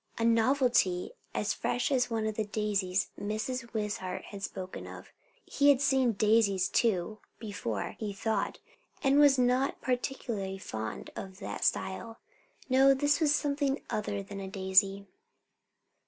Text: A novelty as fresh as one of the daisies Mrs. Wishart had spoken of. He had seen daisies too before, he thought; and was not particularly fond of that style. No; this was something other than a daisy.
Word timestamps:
A 0.17 0.25
novelty 0.25 1.11
as 1.35 1.53
fresh 1.53 1.91
as 1.91 2.09
one 2.09 2.25
of 2.25 2.33
the 2.33 2.43
daisies 2.43 3.11
Mrs. 3.19 3.71
Wishart 3.71 4.25
had 4.25 4.41
spoken 4.41 4.87
of. 4.87 5.11
He 5.45 5.69
had 5.69 5.79
seen 5.79 6.13
daisies 6.13 6.69
too 6.69 7.19
before, 7.37 7.97
he 7.99 8.11
thought; 8.11 8.57
and 9.03 9.19
was 9.19 9.37
not 9.37 9.79
particularly 9.79 10.57
fond 10.57 11.11
of 11.15 11.37
that 11.37 11.63
style. 11.63 12.17
No; 12.67 12.95
this 12.95 13.19
was 13.21 13.35
something 13.35 13.83
other 13.91 14.23
than 14.23 14.39
a 14.39 14.47
daisy. 14.47 15.05